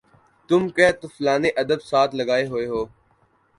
[0.49, 2.81] تُم کہ طفلانِ ادب ساتھ لگائے ہُوئے ہو